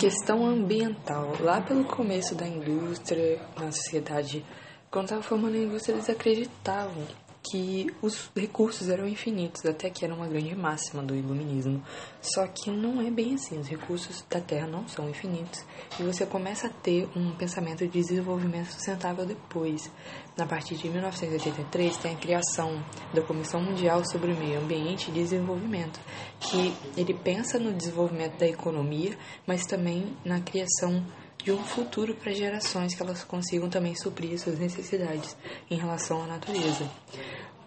[0.00, 1.36] Questão ambiental.
[1.40, 4.42] Lá pelo começo da indústria, na sociedade,
[4.90, 7.04] quando estava formando a indústria, eles acreditavam
[7.42, 11.82] que os recursos eram infinitos, até que era uma grande máxima do iluminismo.
[12.20, 15.64] Só que não é bem assim, os recursos da Terra não são infinitos
[15.98, 19.90] e você começa a ter um pensamento de desenvolvimento sustentável depois.
[20.36, 22.82] Na partir de 1983 tem a criação
[23.12, 25.98] da Comissão Mundial sobre o Meio Ambiente e Desenvolvimento,
[26.38, 29.16] que ele pensa no desenvolvimento da economia,
[29.46, 31.04] mas também na criação
[31.42, 35.36] de um futuro para gerações que elas consigam também suprir suas necessidades
[35.70, 36.88] em relação à natureza.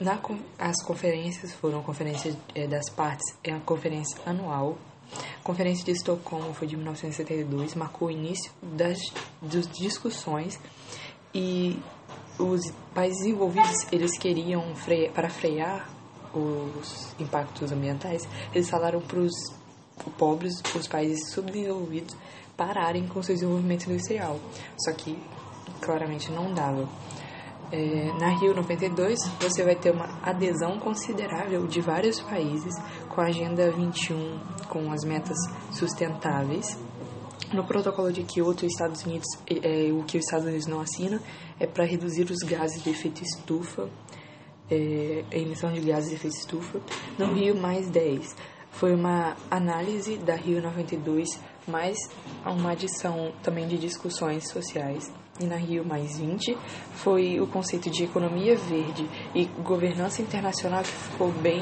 [0.00, 0.18] Na,
[0.58, 4.78] as conferências foram conferências é, das partes, é a conferência anual.
[5.40, 8.98] A conferência de Estocolmo foi de 1972, marcou o início das,
[9.40, 10.58] das discussões
[11.34, 11.78] e
[12.38, 12.60] os
[12.94, 15.90] países envolvidos eles queriam frear, para frear
[16.32, 19.32] os impactos ambientais, eles falaram para os
[20.18, 22.16] pobres, os países subdesenvolvidos
[22.56, 24.38] pararem com seu desenvolvimento industrial.
[24.84, 25.16] Só que
[25.80, 26.88] claramente não dava.
[27.70, 32.74] É, na Rio 92, você vai ter uma adesão considerável de vários países
[33.08, 35.36] com a Agenda 21, com as metas
[35.72, 36.78] sustentáveis.
[37.52, 41.20] No protocolo de Kyoto, Estados Unidos, é, o que os Estados Unidos não assinam
[41.60, 43.88] é para reduzir os gases de efeito estufa,
[44.70, 46.80] é, a emissão de gases de efeito estufa.
[47.18, 48.34] No Rio, mais 10
[48.78, 51.28] foi uma análise da Rio 92,
[51.66, 51.98] mais
[52.46, 55.12] uma adição também de discussões sociais.
[55.40, 56.56] E na Rio mais 20
[56.92, 61.60] foi o conceito de economia verde e governança internacional que ficou bem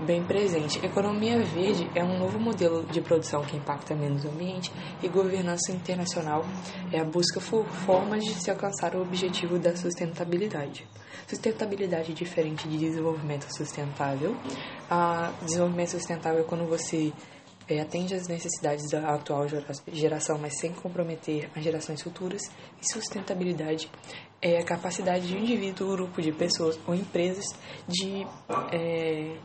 [0.00, 0.84] bem presente.
[0.84, 5.72] Economia verde é um novo modelo de produção que impacta menos o ambiente e governança
[5.72, 6.44] internacional
[6.92, 10.86] é a busca por formas de se alcançar o objetivo da sustentabilidade.
[11.26, 14.36] Sustentabilidade é diferente de desenvolvimento sustentável.
[14.88, 17.12] A desenvolvimento sustentável é quando você
[17.68, 19.46] é, atende às necessidades da atual
[19.92, 22.42] geração, mas sem comprometer as gerações futuras.
[22.82, 23.88] E sustentabilidade
[24.42, 27.44] é a capacidade de um indivíduo, grupo de pessoas ou empresas
[27.86, 28.26] de
[28.72, 29.36] é,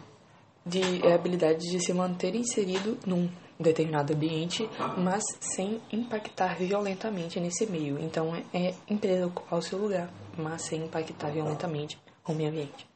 [0.65, 4.67] de é a habilidade de se manter inserido num determinado ambiente,
[4.97, 7.99] mas sem impactar violentamente nesse meio.
[7.99, 12.94] Então, é empresa ocupar o seu lugar, mas sem impactar violentamente o meio ambiente.